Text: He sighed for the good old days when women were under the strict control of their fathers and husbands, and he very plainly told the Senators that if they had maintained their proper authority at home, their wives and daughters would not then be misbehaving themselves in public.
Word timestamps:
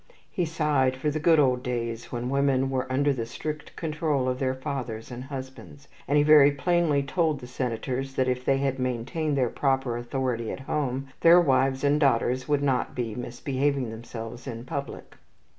He 0.31 0.45
sighed 0.45 0.95
for 0.97 1.11
the 1.11 1.19
good 1.19 1.37
old 1.39 1.61
days 1.61 2.11
when 2.11 2.31
women 2.31 2.71
were 2.71 2.91
under 2.91 3.13
the 3.13 3.27
strict 3.27 3.75
control 3.75 4.27
of 4.27 4.39
their 4.39 4.55
fathers 4.55 5.11
and 5.11 5.25
husbands, 5.25 5.87
and 6.07 6.17
he 6.17 6.23
very 6.23 6.49
plainly 6.49 7.03
told 7.03 7.39
the 7.39 7.45
Senators 7.45 8.15
that 8.15 8.27
if 8.27 8.43
they 8.43 8.57
had 8.57 8.79
maintained 8.79 9.37
their 9.37 9.49
proper 9.51 9.97
authority 9.99 10.51
at 10.51 10.61
home, 10.61 11.09
their 11.19 11.39
wives 11.39 11.83
and 11.83 11.99
daughters 11.99 12.47
would 12.47 12.63
not 12.63 12.95
then 12.95 12.95
be 12.95 13.13
misbehaving 13.13 13.91
themselves 13.91 14.47
in 14.47 14.65
public. 14.65 15.17